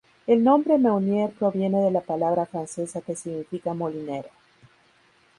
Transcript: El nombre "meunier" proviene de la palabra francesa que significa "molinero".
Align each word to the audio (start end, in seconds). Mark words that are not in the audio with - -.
El 0.25 0.43
nombre 0.43 0.79
"meunier" 0.79 1.29
proviene 1.29 1.79
de 1.79 1.91
la 1.91 2.01
palabra 2.01 2.47
francesa 2.47 3.01
que 3.01 3.15
significa 3.15 3.75
"molinero". 3.75 4.29